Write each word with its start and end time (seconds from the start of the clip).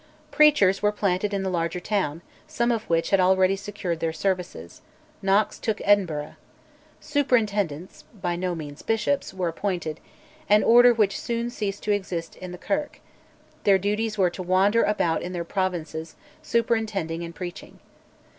Preachers 0.31 0.81
were 0.81 0.91
planted 0.91 1.31
in 1.31 1.43
the 1.43 1.49
larger 1.51 1.79
town, 1.79 2.23
some 2.47 2.71
of 2.71 2.89
which 2.89 3.11
had 3.11 3.19
already 3.19 3.55
secured 3.55 3.99
their 3.99 4.11
services; 4.11 4.81
Knox 5.21 5.59
took 5.59 5.79
Edinburgh. 5.83 6.37
"Superintendents," 6.99 8.05
by 8.19 8.35
no 8.35 8.55
means 8.55 8.81
bishops 8.81 9.31
were 9.31 9.47
appointed, 9.49 9.99
an 10.49 10.63
order 10.63 10.91
which 10.91 11.19
soon 11.19 11.51
ceased 11.51 11.83
to 11.83 11.91
exist 11.91 12.35
in 12.35 12.51
the 12.51 12.57
Kirk: 12.57 12.99
their 13.63 13.77
duties 13.77 14.17
were 14.17 14.31
to 14.31 14.41
wander 14.41 14.81
about 14.81 15.21
in 15.21 15.33
their 15.33 15.43
provinces, 15.45 16.15
superintending 16.41 17.23
and 17.23 17.35
preaching. 17.35 17.77